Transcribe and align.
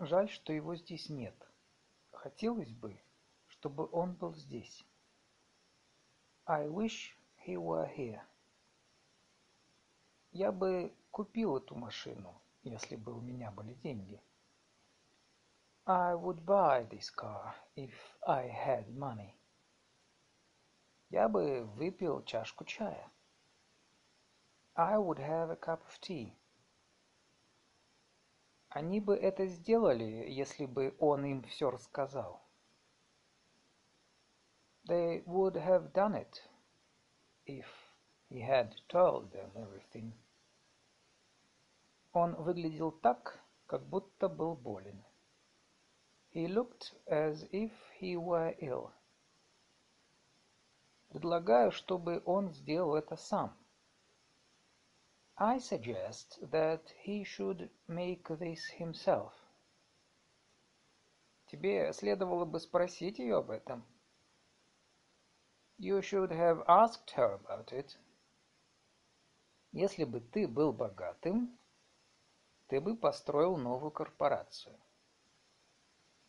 Жаль, 0.00 0.28
что 0.28 0.52
его 0.52 0.76
здесь 0.76 1.08
нет. 1.08 1.34
Хотелось 2.12 2.72
бы, 2.72 3.00
чтобы 3.48 3.88
он 3.90 4.14
был 4.14 4.32
здесь. 4.34 4.84
I 6.46 6.68
wish 6.68 7.16
he 7.44 7.56
were 7.56 7.92
here. 7.96 8.22
Я 10.30 10.52
бы 10.52 10.94
купил 11.10 11.56
эту 11.56 11.74
машину, 11.74 12.40
если 12.62 12.94
бы 12.94 13.12
у 13.12 13.20
меня 13.20 13.50
были 13.50 13.74
деньги. 13.74 14.22
I 15.84 16.14
would 16.14 16.44
buy 16.44 16.88
this 16.88 17.10
car 17.10 17.54
if 17.74 17.92
I 18.24 18.48
had 18.48 18.88
money. 18.94 19.34
Я 21.10 21.28
бы 21.28 21.64
выпил 21.64 22.22
чашку 22.22 22.64
чая. 22.64 23.10
I 24.76 24.96
would 24.96 25.18
have 25.18 25.50
a 25.50 25.56
cup 25.56 25.80
of 25.80 25.98
tea. 26.00 26.37
Они 28.78 29.00
бы 29.00 29.16
это 29.16 29.44
сделали, 29.46 30.04
если 30.30 30.64
бы 30.64 30.94
он 31.00 31.24
им 31.24 31.42
все 31.42 31.68
рассказал. 31.68 32.40
They 34.86 35.24
would 35.24 35.54
have 35.54 35.92
done 35.92 36.14
it 36.14 36.40
if 37.44 37.66
he 38.30 38.38
had 38.40 38.72
told 38.88 39.32
them 39.32 39.50
everything. 39.56 40.12
Он 42.12 42.36
выглядел 42.36 42.92
так, 42.92 43.40
как 43.66 43.84
будто 43.84 44.28
был 44.28 44.54
болен. 44.54 45.04
He 46.32 46.46
looked 46.46 46.94
as 47.06 47.50
if 47.50 47.72
he 48.00 48.14
were 48.14 48.56
ill. 48.60 48.92
Предлагаю, 51.08 51.72
чтобы 51.72 52.22
он 52.24 52.52
сделал 52.52 52.94
это 52.94 53.16
сам. 53.16 53.58
I 55.40 55.58
suggest 55.58 56.40
that 56.50 56.92
he 57.00 57.22
should 57.22 57.70
make 57.86 58.26
this 58.28 58.58
himself. 58.76 59.32
Тебе 61.46 61.92
следовало 61.92 62.44
бы 62.44 62.58
спросить 62.58 63.20
ее 63.20 63.36
об 63.36 63.50
этом. 63.50 63.84
You 65.78 66.02
should 66.02 66.32
have 66.32 66.64
asked 66.66 67.10
her 67.14 67.38
about 67.40 67.72
it. 67.72 67.96
Если 69.70 70.02
бы 70.02 70.20
ты 70.20 70.48
был 70.48 70.72
богатым, 70.72 71.56
ты 72.66 72.80
бы 72.80 72.96
построил 72.96 73.56
новую 73.56 73.92
корпорацию. 73.92 74.76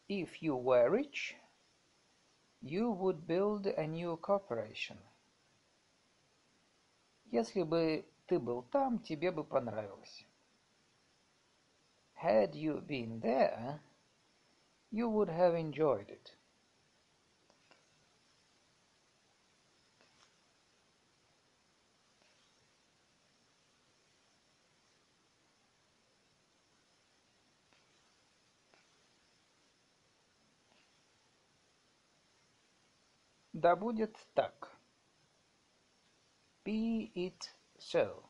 If 0.08 0.40
you 0.40 0.56
were 0.56 0.88
rich, 0.88 1.36
you 2.62 2.92
would 2.92 3.26
build 3.26 3.66
a 3.66 3.88
new 3.88 4.18
corporation. 4.18 5.00
Если 7.32 7.64
бы 7.64 8.06
ты 8.30 8.40
был 8.40 8.62
там, 8.62 9.00
тебе 9.00 9.32
бы 9.32 9.44
понравилось. 9.44 10.24
Had 12.22 12.54
you 12.54 12.80
been 12.80 13.20
there, 13.22 13.80
you 14.92 15.10
would 15.10 15.30
have 15.30 15.56
enjoyed 15.56 16.10
it. 16.10 16.36
Да 33.54 33.76
будет 33.76 34.16
так. 34.36 34.80
Be 36.64 37.12
it 37.16 37.59
so. 37.82 38.24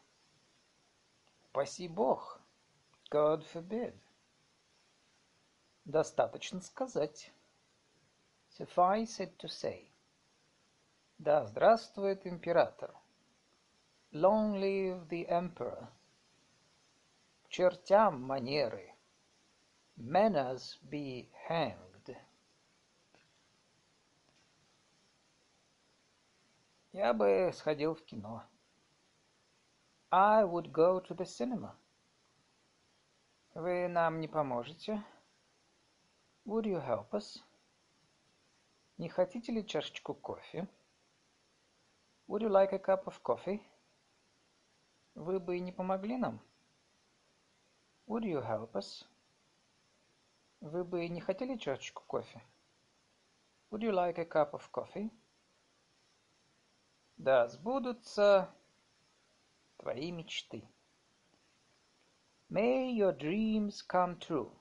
Упаси 1.52 1.88
Бог. 1.88 2.40
God 3.12 3.44
forbid. 3.44 3.94
Достаточно 5.86 6.62
сказать. 6.62 7.32
Suffice 8.58 9.20
it 9.20 9.36
to 9.38 9.48
say. 9.48 9.90
Да 11.18 11.46
здравствует 11.46 12.26
император. 12.26 12.94
Long 14.12 14.60
live 14.60 15.08
the 15.10 15.28
emperor. 15.28 15.88
чертям 17.50 18.22
манеры. 18.22 18.94
Manners 19.98 20.80
be 20.84 21.30
hanged. 21.50 22.16
Я 26.92 27.14
бы 27.14 27.52
сходил 27.54 27.96
в 27.96 28.04
кино. 28.06 28.49
I 30.12 30.44
would 30.44 30.72
go 30.72 31.00
to 31.00 31.14
the 31.14 31.26
cinema. 31.26 31.76
Вы 33.54 33.88
нам 33.88 34.20
не 34.20 34.28
поможете? 34.28 35.04
Would 36.48 36.66
you 36.66 36.82
help 36.84 37.12
us? 37.12 37.44
Не 38.98 39.08
хотите 39.08 39.52
ли 39.52 39.64
чашечку 39.64 40.16
кофе? 40.16 40.68
Would 42.28 42.42
you 42.42 42.50
like 42.50 42.74
a 42.74 42.80
cup 42.80 43.06
of 43.06 43.22
coffee? 43.22 43.62
Вы 45.14 45.40
бы 45.40 45.60
не 45.60 45.72
помогли 45.72 46.18
нам? 46.18 46.40
Would 48.08 48.24
you 48.24 48.42
help 48.42 48.72
us? 48.72 49.06
Вы 50.60 50.84
бы 50.84 51.08
не 51.08 51.22
хотели 51.22 51.56
чашечку 51.56 52.02
кофе? 52.08 52.42
Would 53.70 53.82
you 53.82 53.92
like 53.92 54.18
a 54.18 54.26
cup 54.26 54.54
of 54.54 54.72
coffee? 54.72 55.12
Да 57.18 57.48
сбудутся 57.48 58.50
твои 59.80 60.12
мечты. 60.12 60.68
May 62.50 62.92
your 62.92 63.14
dreams 63.14 63.82
come 63.82 64.20
true. 64.20 64.52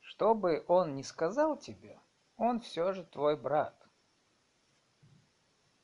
Что 0.00 0.34
бы 0.34 0.64
он 0.66 0.96
ни 0.96 1.02
сказал 1.02 1.56
тебе, 1.56 2.00
он 2.36 2.60
все 2.60 2.92
же 2.92 3.04
твой 3.04 3.36
брат. 3.36 3.74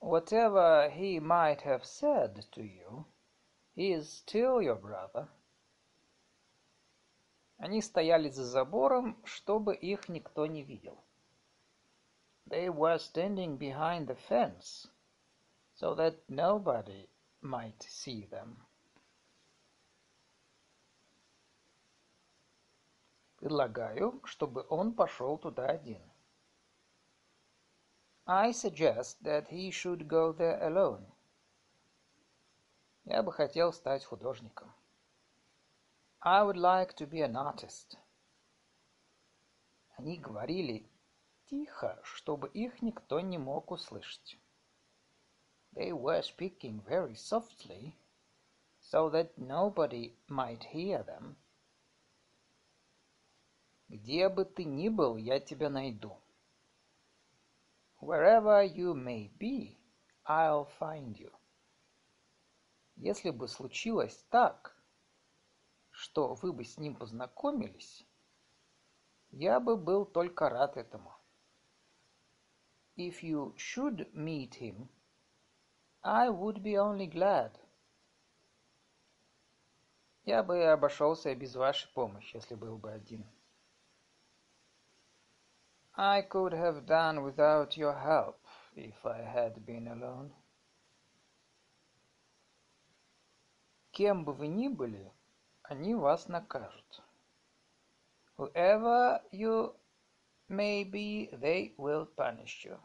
Whatever 0.01 0.91
he 0.91 1.19
might 1.19 1.63
have 1.63 1.85
said 1.85 2.45
to 2.53 2.63
you, 2.63 3.05
he 3.75 3.93
is 3.93 4.09
still 4.09 4.61
your 4.61 4.81
brother. 4.81 5.29
Они 7.59 7.81
стояли 7.81 8.29
за 8.31 8.45
забором, 8.45 9.17
чтобы 9.25 9.75
их 9.75 10.09
никто 10.09 10.47
не 10.47 10.63
видел. 10.63 11.03
They 12.47 12.69
were 12.69 12.99
standing 12.99 13.57
behind 13.57 14.07
the 14.07 14.17
fence, 14.29 14.87
so 15.75 15.95
that 15.95 16.17
nobody 16.29 17.09
might 17.45 17.83
see 17.83 18.27
them. 18.27 18.57
Предлагаю, 23.37 24.23
чтобы 24.25 24.67
он 24.71 24.95
пошел 24.95 25.37
туда 25.39 25.67
один. 25.67 26.01
I 28.27 28.53
suggest 28.53 29.23
that 29.23 29.49
he 29.49 29.71
should 29.71 30.09
go 30.09 30.33
there 30.33 30.59
alone. 30.63 31.05
Я 33.05 33.23
бы 33.23 33.33
хотел 33.33 33.75
стать 33.75 34.03
художником. 34.03 34.73
I 36.21 36.43
would 36.43 36.57
like 36.57 36.95
to 36.97 37.07
be 37.07 37.21
an 37.21 37.37
artist. 37.37 37.99
Они 39.99 40.17
говорили 40.17 40.89
тихо, 41.51 42.01
чтобы 42.03 42.49
их 42.49 42.81
никто 42.81 43.21
не 43.21 43.37
мог 43.37 43.71
услышать. 43.71 44.39
They 45.75 45.93
were 45.93 46.23
speaking 46.23 46.83
very 46.87 47.17
softly, 47.17 47.97
so 48.81 49.09
that 49.11 49.37
nobody 49.37 50.15
might 50.29 50.63
hear 50.63 51.03
them. 51.03 51.37
Где 53.89 54.29
бы 54.29 54.45
ты 54.45 54.65
ни 54.65 54.89
был, 54.89 55.17
я 55.17 55.41
тебя 55.41 55.69
найду. 55.69 56.17
Wherever 58.01 58.63
you 58.63 58.95
may 58.95 59.29
be, 59.39 59.77
I'll 60.27 60.69
find 60.79 61.17
you. 61.19 61.33
Если 62.97 63.31
бы 63.31 63.49
случилось 63.49 64.25
так, 64.31 64.77
что 65.91 66.35
вы 66.35 66.53
бы 66.53 66.65
с 66.65 66.79
ним 66.79 66.95
познакомились, 66.95 68.07
я 69.31 69.59
бы 69.59 69.77
был 69.77 70.07
только 70.07 70.49
рад 70.49 70.77
этому. 70.77 71.13
If 72.97 73.23
you 73.23 73.57
should 73.57 74.13
meet 74.13 74.55
him, 74.55 74.89
I 76.04 76.30
would 76.30 76.64
be 76.64 76.78
only 76.78 77.08
glad. 77.08 77.52
Я 80.26 80.44
бы 80.44 80.64
обошелся 80.64 81.34
без 81.36 81.56
вашей 81.56 81.92
помощи, 81.94 82.36
если 82.36 82.56
был 82.56 82.78
бы 82.78 82.92
один. 82.92 83.26
I 85.96 86.22
could 86.22 86.54
have 86.54 86.86
done 86.86 87.24
without 87.24 87.76
your 87.76 87.94
help 87.94 88.38
if 88.76 89.06
I 89.06 89.22
had 89.22 89.66
been 89.66 89.88
alone. 89.88 90.32
Кем 93.92 94.24
бы 94.24 94.34
вы 94.34 94.48
ни 94.48 94.70
были, 94.70 95.12
они 95.64 95.96
вас 95.96 96.28
накажут. 96.28 97.04
Whoever 98.38 99.22
you 99.32 99.76
may 100.48 100.84
be, 100.84 101.30
they 101.34 101.74
will 101.78 102.06
punish 102.06 102.64
you. 102.64 102.80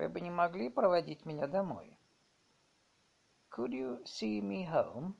Вы 0.00 0.08
бы 0.08 0.22
не 0.22 0.30
могли 0.30 0.70
проводить 0.70 1.26
меня 1.26 1.46
домой? 1.46 1.98
Could 3.50 3.72
you 3.72 4.02
see 4.06 4.40
me 4.40 4.66
home? 4.66 5.12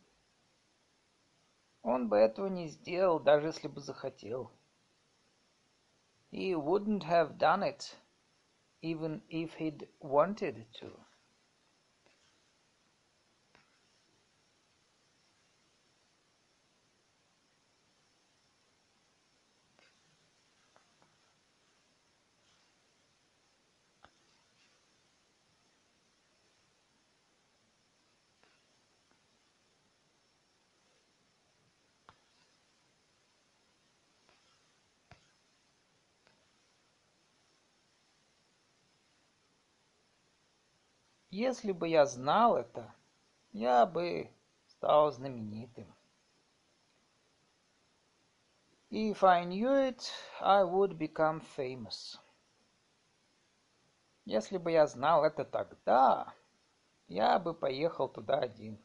Он 1.82 2.08
бы 2.08 2.16
этого 2.16 2.46
не 2.46 2.66
сделал, 2.68 3.20
даже 3.20 3.48
если 3.48 3.68
бы 3.68 3.82
захотел. 3.82 4.50
He 6.32 6.54
wouldn't 6.54 7.02
have 7.02 7.36
done 7.36 7.62
it, 7.62 7.94
even 8.80 9.20
if 9.28 9.52
he'd 9.58 9.86
wanted 10.00 10.64
to. 10.80 10.98
Если 41.40 41.72
бы 41.72 41.88
я 41.88 42.04
знал 42.04 42.58
это, 42.58 42.94
я 43.52 43.86
бы 43.86 44.30
стал 44.66 45.10
знаменитым. 45.10 45.90
If 48.90 49.24
I 49.24 49.46
knew 49.46 49.72
it, 49.72 50.12
I 50.42 50.64
would 50.64 50.98
become 50.98 51.40
famous. 51.56 52.18
Если 54.26 54.58
бы 54.58 54.70
я 54.70 54.86
знал 54.86 55.24
это 55.24 55.46
тогда, 55.46 56.30
я 57.08 57.38
бы 57.38 57.54
поехал 57.54 58.10
туда 58.10 58.40
один. 58.40 58.78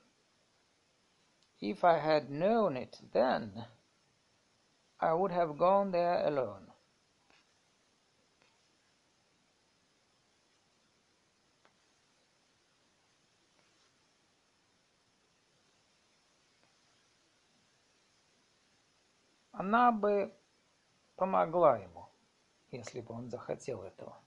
If 1.60 1.84
I 1.84 2.00
had 2.00 2.30
known 2.30 2.78
it 2.78 2.98
then, 3.12 3.66
I 4.98 5.14
would 5.14 5.34
have 5.34 5.58
gone 5.58 5.92
there 5.92 6.26
alone. 6.26 6.65
Она 19.58 19.94
бы 19.94 20.36
помогла 21.16 21.78
ему, 21.78 22.10
если 22.72 23.00
бы 23.00 23.14
он 23.14 23.30
захотел 23.30 23.84
этого. 23.84 24.22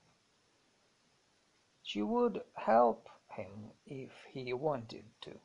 She 1.82 2.00
would 2.00 2.42
help 2.54 3.06
him 3.36 3.70
if 3.84 4.10
he 4.32 4.54
wanted 4.54 5.04
to. 5.20 5.38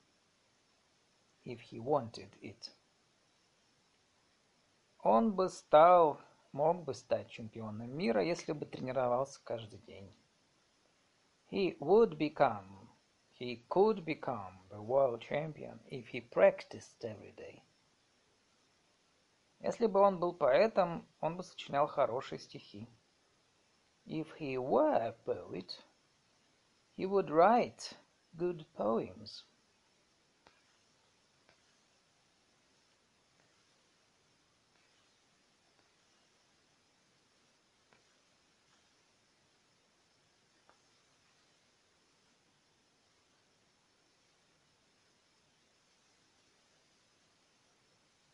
If 1.43 1.59
he 1.59 1.79
wanted 1.79 2.29
it. 2.41 2.71
Он 4.99 5.35
бы 5.35 5.49
стал, 5.49 6.21
мог 6.53 6.85
бы 6.85 6.93
стать 6.93 7.29
чемпионом 7.29 7.91
мира, 7.97 8.23
если 8.23 8.53
бы 8.53 8.65
тренировался 8.65 9.41
каждый 9.43 9.79
день. 9.79 10.09
He 11.51 11.77
would 11.79 12.17
become, 12.17 12.87
he 13.37 13.65
could 13.67 14.05
become 14.05 14.59
the 14.69 14.81
world 14.81 15.19
champion 15.19 15.81
if 15.87 16.07
he 16.07 16.21
practiced 16.21 17.03
every 17.03 17.33
day. 17.33 17.61
Если 19.63 19.87
бы 19.87 20.01
он 20.01 20.19
был 20.19 20.33
поэтом, 20.33 21.07
он 21.21 21.37
бы 21.37 21.43
сочинял 21.43 21.87
хорошие 21.87 22.37
стихи. 22.37 22.85
If 24.05 24.27
he 24.37 24.57
were 24.57 24.97
a 25.01 25.13
poet, 25.25 25.81
he 26.97 27.05
would 27.05 27.29
write 27.29 27.95
good 28.35 28.65
poems. 28.75 29.45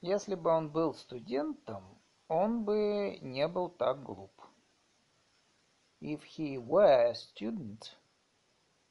Если 0.02 0.36
бы 0.36 0.50
он 0.50 0.70
был 0.70 0.94
студентом, 0.94 1.84
он 2.30 2.64
бы 2.64 3.20
не 3.22 3.48
был 3.50 3.70
так 3.70 4.02
глуп. 4.02 4.32
If 6.00 6.22
he 6.24 6.58
were 6.58 7.10
a 7.10 7.14
student, 7.14 7.98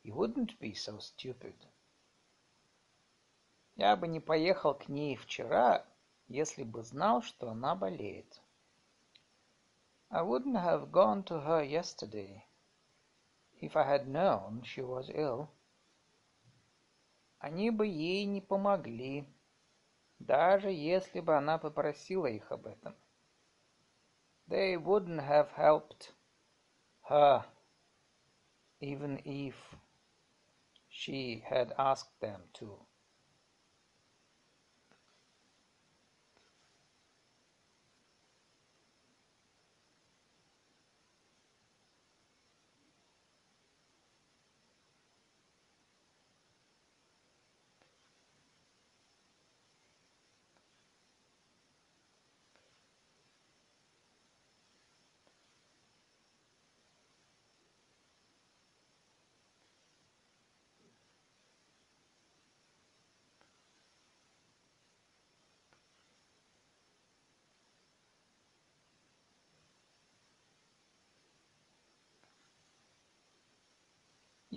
he 0.03 0.13
wouldn't 0.13 0.59
be 0.59 0.75
so 0.75 0.99
stupid. 0.99 1.55
Я 3.77 3.97
бы 3.97 4.07
не 4.07 4.21
поехал 4.21 4.75
к 4.75 4.89
ней 4.89 5.17
вчера, 5.17 5.87
если 6.27 6.63
бы 6.63 6.83
знал, 6.83 7.23
что 7.23 7.49
она 7.51 7.75
болеет. 7.75 8.43
I 10.11 10.23
wouldn't 10.23 10.63
have 10.63 10.91
gone 10.91 11.23
to 11.25 11.41
her 11.43 11.63
yesterday 11.63 12.45
if 13.61 13.77
I 13.77 13.85
had 13.85 14.07
known 14.07 14.63
she 14.63 14.83
was 14.83 15.09
ill. 15.09 15.49
Они 17.39 17.71
бы 17.71 17.87
ей 17.87 18.27
не 18.27 18.41
помогли, 18.41 19.27
даже 20.19 20.71
если 20.71 21.21
бы 21.21 21.37
она 21.37 21.59
попросила 21.59 22.27
их 22.27 22.51
об 22.51 22.67
этом. 22.67 22.95
They 24.49 24.77
wouldn't 24.77 25.21
have 25.21 25.51
helped 25.53 26.13
her 27.09 27.45
even 28.81 29.21
if 29.25 29.55
she 30.89 31.45
had 31.49 31.73
asked 31.77 32.19
them 32.21 32.43
to. 32.55 32.87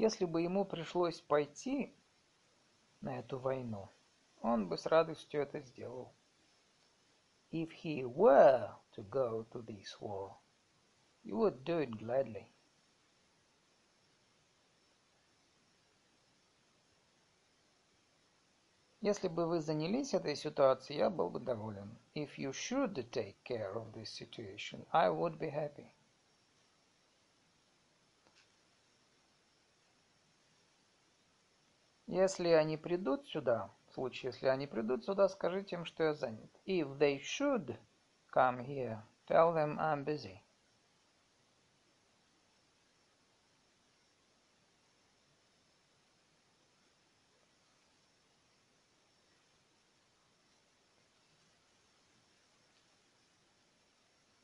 Если 0.01 0.25
бы 0.25 0.41
ему 0.41 0.65
пришлось 0.65 1.21
пойти 1.21 1.93
на 3.01 3.19
эту 3.19 3.37
войну, 3.37 3.87
он 4.41 4.67
бы 4.67 4.75
с 4.75 4.87
радостью 4.87 5.43
это 5.43 5.59
сделал. 5.59 6.11
If 7.51 7.69
he 7.83 8.03
were 8.03 8.71
to 8.95 9.07
go 9.07 9.45
to 9.51 9.63
this 9.63 9.95
war, 9.99 10.31
he 11.23 11.31
would 11.31 11.63
do 11.63 11.81
it 11.83 11.91
gladly. 11.99 12.47
Если 19.01 19.27
бы 19.27 19.45
вы 19.45 19.61
занялись 19.61 20.15
этой 20.15 20.35
ситуацией, 20.35 20.97
я 20.97 21.11
был 21.11 21.29
бы 21.29 21.39
доволен. 21.39 21.95
If 22.15 22.39
you 22.39 22.51
should 22.53 22.95
take 23.11 23.35
care 23.43 23.75
of 23.75 23.93
this 23.93 24.09
situation, 24.09 24.83
I 24.91 25.11
would 25.11 25.37
be 25.37 25.51
happy. 25.51 25.93
Если 32.11 32.49
они 32.49 32.75
придут 32.75 33.25
сюда, 33.29 33.71
в 33.87 33.93
случае, 33.93 34.33
если 34.33 34.47
они 34.47 34.67
придут 34.67 35.05
сюда, 35.05 35.29
скажите 35.29 35.77
им, 35.77 35.85
что 35.85 36.03
я 36.03 36.13
занят. 36.13 36.51
If 36.65 36.97
they 36.97 37.21
should 37.21 37.77
come 38.35 38.65
here, 38.65 39.01
tell 39.29 39.53
them 39.53 39.79
I'm 39.79 40.03
busy. 40.03 40.41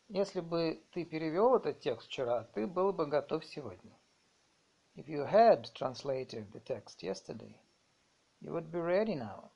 Если 0.08 0.40
бы 0.40 0.82
ты 0.94 1.04
перевел 1.04 1.58
этот 1.58 1.82
текст 1.82 2.08
вчера, 2.08 2.46
ты 2.54 2.66
был 2.66 2.94
бы 2.94 3.08
готов 3.08 3.44
сегодня. 3.44 3.92
If 4.97 5.09
you 5.09 5.25
had 5.25 5.73
translated 5.75 6.52
the 6.52 6.61
text 6.61 7.02
yesterday, 7.02 7.57
you 8.41 8.52
would 8.52 8.71
be 8.71 8.79
ready 8.79 9.14
now. 9.14 9.50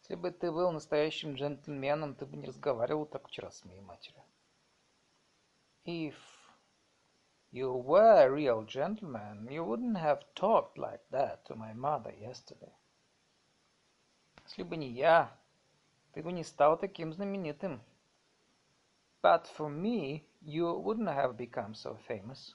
Если 0.00 0.16
бы 0.16 0.30
ты 0.30 0.52
был 0.52 0.70
настоящим 0.70 1.34
джентльменом, 1.34 2.14
ты 2.14 2.26
бы 2.26 2.36
не 2.36 2.46
разговаривал 2.46 3.06
так 3.06 3.26
вчера 3.26 3.50
с 3.50 3.64
моей 3.64 3.80
матерью. 3.80 4.22
If 5.86 6.14
you 7.50 7.72
were 7.72 8.22
a 8.22 8.30
real 8.30 8.64
gentleman, 8.64 9.48
you 9.48 9.64
wouldn't 9.64 9.96
have 9.96 10.22
talked 10.34 10.76
like 10.76 11.02
that 11.10 11.44
to 11.46 11.54
my 11.54 11.72
mother 11.72 12.14
yesterday. 12.18 12.72
Если 14.44 14.62
бы 14.62 14.76
не 14.76 14.90
я, 14.90 15.36
ты 16.12 16.22
бы 16.22 16.32
не 16.32 16.44
стал 16.44 16.78
таким 16.78 17.12
знаменитым. 17.12 17.80
But 19.22 19.46
for 19.56 19.70
me, 19.70 20.22
you 20.42 20.72
wouldn't 20.78 21.08
have 21.08 21.36
become 21.36 21.74
so 21.74 21.96
famous. 22.08 22.54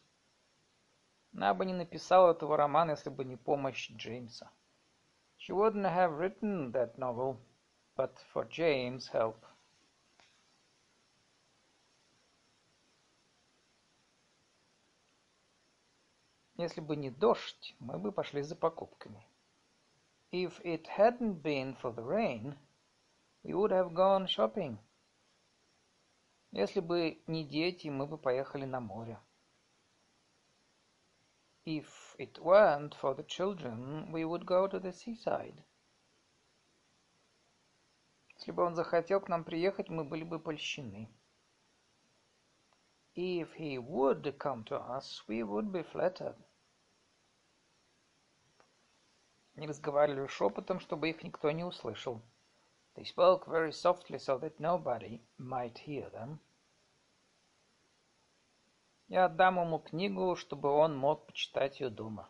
Она 1.34 1.54
бы 1.54 1.66
не 1.66 1.74
написала 1.74 2.32
этого 2.32 2.58
романа, 2.58 2.92
если 2.92 3.10
бы 3.10 3.24
не 3.24 3.36
помощь 3.36 3.92
Джеймса. 3.92 4.50
She 5.38 5.54
wouldn't 5.54 5.86
have 5.86 6.18
written 6.18 6.72
that 6.72 6.98
novel, 6.98 7.38
but 7.96 8.18
for 8.34 8.46
James' 8.50 9.08
help. 9.12 9.38
Если 16.58 16.82
бы 16.82 16.98
не 16.98 17.10
дождь, 17.10 17.74
мы 17.80 17.98
бы 17.98 18.12
пошли 18.12 18.42
за 18.42 18.56
покупками. 18.56 19.26
If 20.32 20.62
it 20.64 20.88
hadn't 20.98 21.42
been 21.42 21.76
for 21.76 21.94
the 21.94 22.04
rain, 22.04 22.58
we 23.44 23.54
would 23.54 23.72
have 23.72 23.94
gone 23.94 24.28
shopping. 24.28 24.78
Если 26.55 26.79
бы 26.79 27.21
не 27.27 27.45
дети, 27.45 27.89
мы 27.89 28.07
бы 28.07 28.17
поехали 28.17 28.65
на 28.65 28.79
море. 28.79 29.19
If 31.65 31.89
it 32.17 32.39
weren't 32.39 32.95
for 32.95 33.17
the 33.17 33.25
children, 33.25 34.13
we 34.13 34.25
would 34.25 34.47
go 34.47 34.69
to 34.69 34.79
the 34.79 34.93
seaside. 34.93 35.61
Если 38.37 38.53
бы 38.53 38.63
он 38.63 38.77
захотел 38.77 39.21
к 39.21 39.29
нам 39.29 39.43
приехать, 39.43 39.89
мы 39.89 40.05
были 40.05 40.23
бы 40.23 40.39
польщены. 40.39 41.09
If 43.17 43.57
he 43.59 43.79
would 43.79 44.39
come 44.39 44.63
to 44.67 44.79
us, 44.79 45.25
we 45.27 45.43
would 45.43 45.73
be 45.73 45.83
flattered. 45.83 46.37
Они 49.57 49.67
разговаривали 49.67 50.29
шепотом, 50.29 50.79
чтобы 50.79 51.11
их 51.11 51.25
никто 51.25 51.51
не 51.51 51.65
услышал. 51.65 52.23
They 52.95 53.05
spoke 53.05 53.47
very 53.47 53.73
softly 53.73 54.19
so 54.19 54.39
that 54.39 54.61
nobody 54.61 55.21
might 55.37 55.79
hear 55.79 56.09
them. 56.11 56.39
Я 59.09 59.27
отдам 59.27 59.61
ему 59.61 59.81
книгу, 59.81 60.37
чтобы 60.37 60.71
он 60.71 60.97
мог 60.97 61.27
почитать 61.27 61.81
ее 61.81 61.91
дома. 61.91 62.29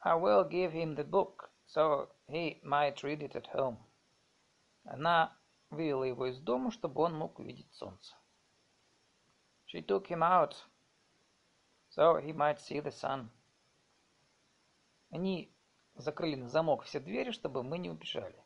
I 0.00 0.14
will 0.14 0.48
give 0.48 0.72
him 0.72 0.94
the 0.94 1.04
book, 1.04 1.50
so 1.66 2.08
he 2.28 2.60
might 2.62 3.02
read 3.02 3.22
it 3.22 3.34
at 3.34 3.46
home. 3.54 3.78
Она 4.84 5.36
вывела 5.70 6.04
его 6.04 6.26
из 6.26 6.38
дома, 6.40 6.70
чтобы 6.70 7.02
он 7.02 7.14
мог 7.14 7.38
увидеть 7.38 7.72
солнце. 7.74 8.14
She 9.66 9.80
took 9.80 10.06
him 10.08 10.22
out, 10.22 10.54
so 11.88 12.16
he 12.16 12.32
might 12.32 12.60
see 12.60 12.80
the 12.80 12.92
sun. 12.92 13.30
Они 15.10 15.50
закрыли 15.94 16.36
на 16.36 16.48
замок 16.48 16.84
все 16.84 17.00
двери, 17.00 17.32
чтобы 17.32 17.62
мы 17.62 17.78
не 17.78 17.90
убежали. 17.90 18.42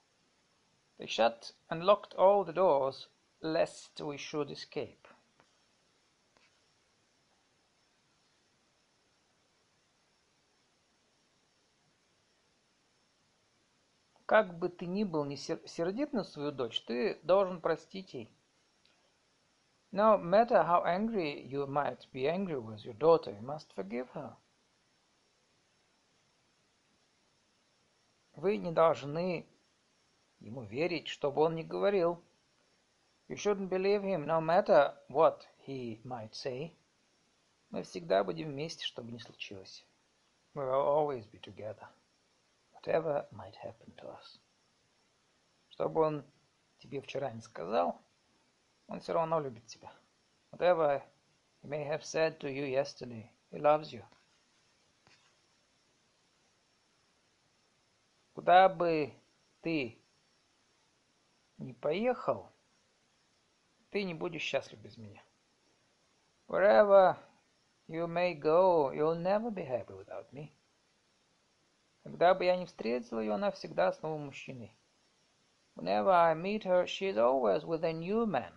They 1.03 1.09
shut 1.09 1.51
and 1.69 1.83
locked 1.83 2.15
all 2.15 2.45
the 2.45 2.53
doors, 2.53 3.09
lest 3.41 4.01
we 4.01 4.17
should 4.17 4.53
escape. 4.53 5.09
Как 14.27 14.57
бы 14.61 14.69
ты 14.69 14.87
ни 14.87 15.03
был 15.03 15.25
не 15.25 15.37
сердит 15.37 16.13
на 16.13 16.23
свою 16.23 16.53
дочь, 16.53 16.81
ты 16.83 17.19
должен 17.25 17.61
простить 17.61 18.15
ей. 18.15 18.33
No 19.91 20.17
matter 20.17 20.63
how 20.63 20.85
angry 20.85 21.45
you 21.45 21.67
might 21.67 22.07
be 22.13 22.29
angry 22.29 22.61
with 22.61 22.85
your 22.85 22.95
daughter, 22.95 23.33
you 23.33 23.43
must 23.43 23.75
forgive 23.75 24.09
her. 24.13 24.37
Вы 28.37 28.57
не 28.59 28.71
должны 28.71 29.52
ему 30.43 30.65
верить, 30.65 31.09
что 31.09 31.31
бы 31.31 31.43
он 31.43 31.55
ни 31.55 31.63
говорил. 31.63 32.23
You 33.29 33.37
shouldn't 33.37 33.69
believe 33.69 34.03
him, 34.03 34.27
no 34.27 34.41
matter 34.41 34.95
what 35.09 35.47
he 35.67 36.03
might 36.05 36.33
say. 36.33 36.73
Мы 37.71 37.83
всегда 37.85 38.25
будем 38.25 38.51
вместе, 38.51 38.85
что 38.85 39.03
бы 39.03 39.13
ни 39.13 39.19
случилось. 39.19 39.87
We 40.55 40.65
will 40.65 40.85
always 40.85 41.27
be 41.31 41.41
together, 41.41 41.89
whatever 42.75 43.27
might 43.31 43.55
happen 43.57 43.95
to 43.97 44.15
us. 44.19 44.39
Что 45.71 45.89
бы 45.89 46.03
он 46.03 46.25
тебе 46.79 47.01
вчера 47.01 47.31
не 47.31 47.41
сказал, 47.41 47.99
он 48.89 49.01
все 49.01 49.15
равно 49.15 49.41
любит 49.41 49.67
тебя. 49.67 49.91
Whatever 50.51 51.03
he 51.63 51.69
may 51.69 51.87
have 51.87 52.03
said 52.03 52.39
to 52.41 52.51
you 52.51 52.67
yesterday, 52.67 53.31
he 53.51 53.59
loves 53.59 53.93
you. 53.93 54.05
Куда 58.35 58.69
бы 58.69 59.15
ты 59.63 60.02
ни 61.63 61.73
поехал, 61.73 62.51
ты 63.91 64.03
не 64.05 64.15
будешь 64.15 64.43
счастлив 64.43 64.79
без 64.81 64.97
меня. 64.97 65.23
Wherever 66.49 67.17
you 67.89 68.07
may 68.07 68.35
go, 68.35 68.91
you'll 68.93 69.15
never 69.15 69.51
be 69.51 69.65
happy 69.65 69.95
without 69.95 70.31
me. 70.33 70.51
Когда 72.03 72.35
бы 72.35 72.45
я 72.45 72.57
ни 72.57 72.65
встретил 72.65 73.21
ее, 73.21 73.33
она 73.33 73.51
всегда 73.53 73.93
с 73.93 74.03
новым 74.03 74.27
мужчиной. 74.27 74.75
Whenever 75.77 76.11
I 76.11 76.35
meet 76.35 76.65
her, 76.65 76.87
she 76.87 77.09
is 77.09 77.17
always 77.17 77.65
with 77.65 77.85
a 77.85 77.93
new 77.93 78.27
man. 78.27 78.53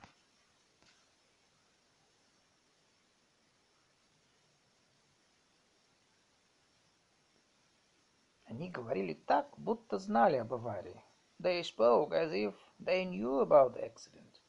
Они 8.45 8.69
говорили 8.69 9.13
так, 9.13 9.47
будто 9.57 9.99
знали 9.99 10.37
об 10.37 10.53
аварии. 10.53 11.04
They 11.39 11.63
spoke 11.63 12.13
as 12.13 12.31
if 12.31 12.53
they 12.79 13.05
knew 13.05 13.39
about 13.39 13.73
the 13.73 13.83
accident. 13.83 14.39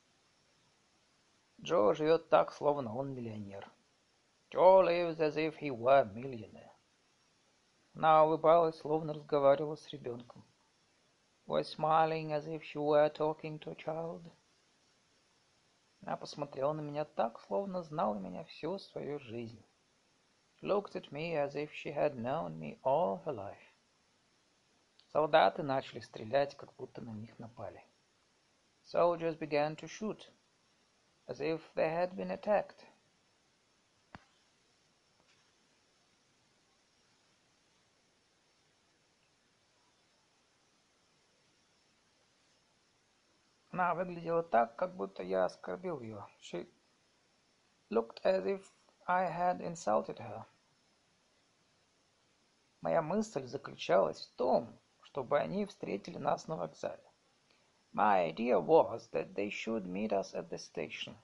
Джо 1.61 1.95
живет 1.95 2.29
так, 2.29 2.53
словно 2.53 2.95
он 2.97 3.15
миллионер. 3.15 3.69
Joe 4.51 4.83
lives 4.83 5.21
as 5.21 5.37
if 5.37 5.57
he 5.57 5.71
were 5.71 6.03
a 6.03 6.05
millionaire. 6.05 6.73
Она 7.95 8.25
улыбалась, 8.25 8.77
словно 8.77 9.15
разговаривала 9.15 9.77
с 9.77 9.89
ребенком. 9.89 10.45
Was 11.47 11.69
smiling 11.69 12.33
as 12.33 12.47
if 12.47 12.63
she 12.63 12.79
were 12.79 13.09
talking 13.09 13.59
to 13.59 13.73
a 13.73 13.75
child. 13.75 14.23
Она 16.03 16.17
посмотрела 16.17 16.73
на 16.73 16.83
меня 16.83 17.05
так, 17.05 17.41
словно 17.41 17.83
знала 17.83 18.15
меня 18.17 18.45
всю 18.45 18.79
свою 18.79 19.19
жизнь. 19.19 19.65
She 20.61 20.67
looked 20.67 20.95
at 20.95 21.11
me 21.11 21.35
as 21.35 21.55
if 21.57 21.73
she 21.73 21.93
had 21.93 22.17
known 22.17 22.59
me 22.59 22.79
all 22.85 23.23
her 23.25 23.33
life. 23.33 23.76
Солдаты 25.17 25.63
начали 25.63 26.01
стрелять, 26.01 26.55
как 26.59 26.75
будто 26.75 27.01
на 27.01 27.09
них 27.09 27.39
напали. 27.39 27.83
Soldiers 28.85 29.35
began 29.39 29.75
to 29.75 29.89
shoot, 29.89 30.31
as 31.27 31.41
if 31.41 31.63
they 31.75 31.89
had 31.89 32.15
been 32.15 32.31
attacked. 32.31 32.85
Она 43.71 43.95
выглядела 43.95 44.43
так, 44.43 44.77
как 44.77 44.95
будто 44.97 45.23
я 45.23 45.47
оскорбил 45.47 46.03
ее. 46.03 46.27
She 46.43 46.69
looked 47.89 48.21
as 48.23 48.45
if 48.45 48.71
I 49.07 49.31
had 49.31 49.63
insulted 49.63 50.19
her. 50.19 50.45
Моя 52.83 53.01
мысль 53.01 53.47
заключалась 53.47 54.27
в 54.27 54.37
том, 54.37 54.79
чтобы 55.17 55.39
они 55.39 55.65
встретили 55.65 56.19
нас 56.19 56.47
на 56.47 56.57
вокзале. 56.57 57.03
My 57.95 58.31
idea 58.31 58.61
was 58.61 59.09
that 59.13 59.35
they 59.35 59.49
should 59.49 59.87
meet 59.87 60.13
us 60.13 60.35
at 60.35 60.51
the 60.51 60.59
station. 60.59 61.15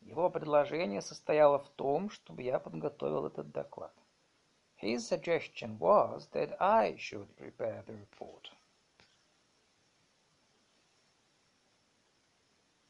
Его 0.00 0.28
предложение 0.30 1.00
состояло 1.00 1.60
в 1.60 1.68
том, 1.76 2.10
чтобы 2.10 2.42
я 2.42 2.58
подготовил 2.58 3.26
этот 3.26 3.52
доклад. 3.52 3.94
His 4.82 5.06
suggestion 5.08 5.78
was 5.78 6.28
that 6.32 6.56
I 6.58 6.96
should 6.96 7.28
prepare 7.36 7.84
the 7.84 7.94
report. 7.94 8.50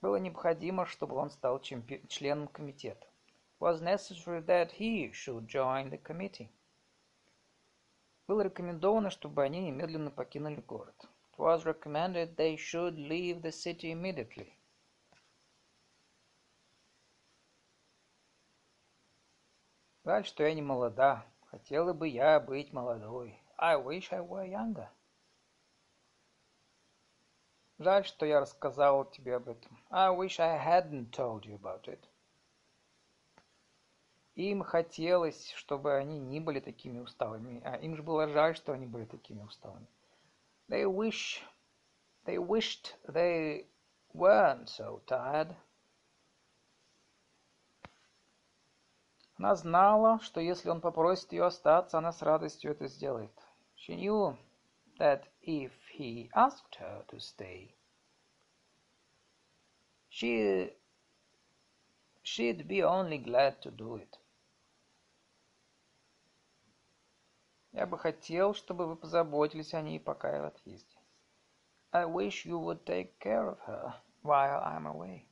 Было 0.00 0.16
необходимо, 0.16 0.86
чтобы 0.86 1.16
он 1.16 1.28
стал 1.28 1.60
членом 1.60 2.48
комитета. 2.48 3.06
It 3.06 3.60
was 3.60 3.82
necessary 3.82 4.40
that 4.46 4.72
he 4.72 5.12
should 5.12 5.46
join 5.46 5.90
the 5.90 5.98
committee. 5.98 6.48
Было 8.26 8.40
рекомендовано, 8.40 9.10
чтобы 9.10 9.44
они 9.44 9.60
немедленно 9.60 10.10
покинули 10.10 10.60
город. 10.60 11.08
It 11.32 11.38
was 11.38 11.64
recommended 11.64 12.34
they 12.36 12.56
should 12.56 12.96
leave 12.96 13.42
the 13.42 13.52
city 13.52 13.92
immediately. 13.92 14.52
Жаль, 20.04 20.24
что 20.24 20.44
я 20.44 20.54
не 20.54 20.62
молода. 20.62 21.24
Хотела 21.46 21.92
бы 21.92 22.08
я 22.08 22.40
быть 22.40 22.72
молодой. 22.72 23.40
I 23.58 23.76
wish 23.76 24.12
I 24.12 24.20
were 24.20 24.48
younger. 24.48 24.88
Жаль, 27.78 28.04
что 28.04 28.26
я 28.26 28.40
рассказал 28.40 29.04
тебе 29.10 29.36
об 29.36 29.48
этом. 29.48 29.78
I 29.90 30.10
wish 30.10 30.40
I 30.40 30.58
hadn't 30.58 31.10
told 31.10 31.44
you 31.44 31.54
about 31.54 31.86
it. 31.86 32.00
Им 34.36 34.62
хотелось, 34.62 35.50
чтобы 35.52 35.94
они 35.94 36.18
не 36.18 36.40
были 36.40 36.60
такими 36.60 36.98
усталыми, 36.98 37.62
а 37.64 37.76
им 37.76 37.96
же 37.96 38.02
было 38.02 38.28
жаль, 38.28 38.54
что 38.54 38.72
они 38.72 38.86
были 38.86 39.06
такими 39.06 39.40
усталыми. 39.42 39.86
They 40.68 40.84
wish 40.84 41.42
they 42.26 42.36
wished 42.36 42.94
they 43.08 43.66
weren't 44.12 44.68
so 44.68 45.00
tired. 45.06 45.56
Она 49.38 49.54
знала, 49.54 50.20
что 50.20 50.40
если 50.40 50.68
он 50.68 50.82
попросит 50.82 51.32
ее 51.32 51.46
остаться, 51.46 51.96
она 51.96 52.12
с 52.12 52.20
радостью 52.20 52.72
это 52.72 52.88
сделает. 52.88 53.32
She 53.76 53.96
knew 53.96 54.36
that 54.98 55.24
if 55.40 55.72
he 55.96 56.28
asked 56.34 56.74
her 56.78 57.06
to 57.08 57.18
stay, 57.18 57.74
she, 60.10 60.74
she'd 62.22 62.66
be 62.68 62.82
only 62.82 63.16
glad 63.16 63.62
to 63.62 63.70
do 63.70 63.96
it. 63.96 64.18
Я 67.76 67.86
бы 67.86 67.98
хотел, 67.98 68.54
чтобы 68.54 68.86
вы 68.86 68.96
позаботились 68.96 69.74
о 69.74 69.82
ней, 69.82 70.00
пока 70.00 70.34
я 70.34 70.40
в 70.40 70.46
отъезде. 70.46 70.96
I 71.92 72.06
wish 72.06 72.46
you 72.46 72.58
would 72.58 72.86
take 72.86 73.18
care 73.18 73.50
of 73.50 73.58
her 73.66 73.92
while 74.22 74.62
I'm 74.64 74.86
away. 74.86 75.26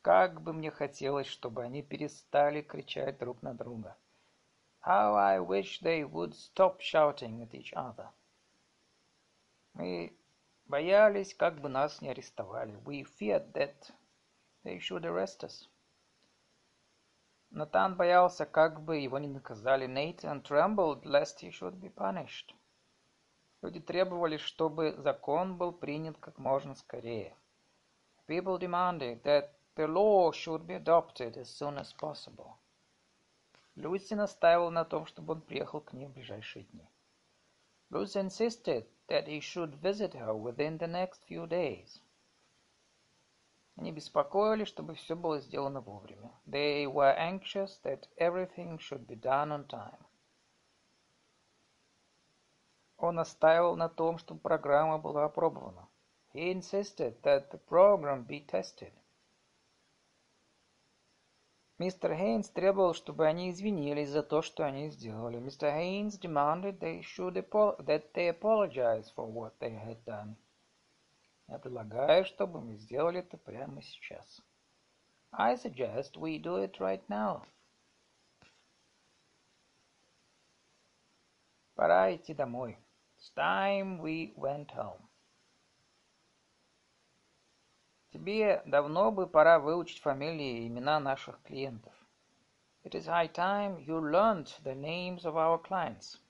Как 0.00 0.40
бы 0.40 0.54
мне 0.54 0.70
хотелось, 0.70 1.26
чтобы 1.26 1.62
они 1.64 1.82
перестали 1.82 2.62
кричать 2.62 3.18
друг 3.18 3.42
на 3.42 3.52
друга. 3.52 3.94
How 4.80 5.14
I 5.14 5.38
wish 5.38 5.82
they 5.82 6.02
would 6.02 6.32
stop 6.32 6.80
shouting 6.80 7.42
at 7.42 7.50
each 7.52 7.74
other. 7.74 8.08
Мы 9.74 10.16
боялись, 10.64 11.34
как 11.34 11.60
бы 11.60 11.68
нас 11.68 12.00
не 12.00 12.08
арестовали. 12.08 12.74
We 12.86 13.04
feared 13.04 13.52
that 13.52 13.90
they 14.64 14.78
should 14.78 15.04
arrest 15.04 15.44
us. 15.44 15.68
Натан 17.54 17.94
боялся, 17.94 18.46
как 18.46 18.80
бы 18.80 18.96
его 18.96 19.16
не 19.20 19.28
наказали. 19.28 19.86
Nathan 19.86 20.42
trembled 20.42 21.04
lest 21.04 21.38
he 21.38 21.52
should 21.52 21.78
be 21.80 21.88
punished. 21.88 22.52
Люди 23.62 23.78
требовали, 23.78 24.38
чтобы 24.38 24.96
закон 24.98 25.56
был 25.56 25.70
принят 25.70 26.18
как 26.18 26.38
можно 26.38 26.74
скорее. 26.74 27.32
People 28.26 28.58
demanded 28.58 29.22
that 29.22 29.50
the 29.76 29.86
law 29.86 30.32
should 30.32 30.66
be 30.66 30.74
adopted 30.74 31.36
as 31.36 31.48
soon 31.48 31.78
as 31.78 31.92
possible. 31.92 32.56
Люси 33.76 34.14
настаивал 34.14 34.72
на 34.72 34.84
том, 34.84 35.06
чтобы 35.06 35.34
он 35.34 35.40
приехал 35.40 35.80
к 35.80 35.92
ней 35.92 36.06
в 36.06 36.12
ближайшие 36.12 36.64
дни. 36.64 36.88
Lucy 37.88 38.20
insisted 38.20 38.84
that 39.06 39.28
he 39.28 39.38
should 39.38 39.76
visit 39.80 40.12
her 40.12 40.34
within 40.34 40.76
the 40.78 40.88
next 40.88 41.22
few 41.28 41.46
days. 41.46 42.00
Они 43.76 43.90
беспокоились, 43.90 44.68
чтобы 44.68 44.94
все 44.94 45.16
было 45.16 45.40
сделано 45.40 45.80
вовремя. 45.80 46.32
They 46.46 46.86
were 46.86 47.16
anxious 47.18 47.80
that 47.82 48.08
everything 48.16 48.78
should 48.78 49.06
be 49.06 49.20
done 49.20 49.50
on 49.50 49.66
time. 49.66 49.98
Он 52.98 53.16
настаивал 53.16 53.76
на 53.76 53.88
том, 53.88 54.18
чтобы 54.18 54.40
программа 54.40 54.98
была 54.98 55.24
опробована. 55.24 55.88
He 56.32 56.52
insisted 56.52 57.20
that 57.22 57.50
the 57.50 57.58
program 57.68 58.24
be 58.26 58.46
tested. 58.46 58.92
Мистер 61.78 62.14
Хейнс 62.14 62.48
требовал, 62.50 62.94
чтобы 62.94 63.26
они 63.26 63.50
извинились 63.50 64.10
за 64.10 64.22
то, 64.22 64.42
что 64.42 64.64
они 64.64 64.90
сделали. 64.90 65.40
Мистер 65.40 65.70
Haynes 65.70 66.18
demanded 66.20 66.78
they 66.78 67.02
should 67.02 67.34
that 67.34 68.12
they 68.14 68.28
apologize 68.28 69.10
for 69.10 69.26
what 69.26 69.58
they 69.58 69.74
had 69.74 70.04
done. 70.04 70.36
Я 71.48 71.58
предлагаю, 71.58 72.24
чтобы 72.24 72.60
мы 72.60 72.76
сделали 72.76 73.20
это 73.20 73.36
прямо 73.36 73.82
сейчас. 73.82 74.40
I 75.30 75.56
suggest 75.56 76.16
we 76.16 76.38
do 76.38 76.56
it 76.64 76.78
right 76.78 77.06
now. 77.08 77.44
Пора 81.74 82.14
идти 82.14 82.34
домой. 82.34 82.78
It's 83.18 83.30
time 83.34 84.00
we 84.00 84.32
went 84.36 84.70
home. 84.74 85.00
Тебе 88.12 88.62
давно 88.64 89.10
бы 89.10 89.26
пора 89.26 89.58
выучить 89.58 90.00
фамилии 90.00 90.60
и 90.60 90.68
имена 90.68 91.00
наших 91.00 91.42
клиентов. 91.42 91.92
It 92.84 92.94
is 92.94 93.06
high 93.06 93.26
time 93.26 93.78
you 93.80 93.98
learned 93.98 94.54
the 94.62 94.74
names 94.74 95.24
of 95.24 95.36
our 95.36 95.58
clients. 95.58 96.20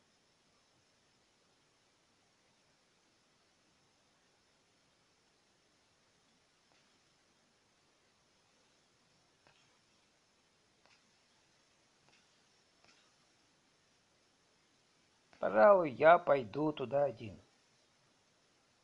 Пожалуй, 15.44 15.90
я 15.90 16.16
пойду 16.16 16.72
туда 16.72 17.04
один. 17.04 17.38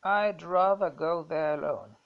I'd 0.04 0.42
rather 0.42 0.90
go 0.90 1.22
there 1.22 1.54
alone. 1.54 1.96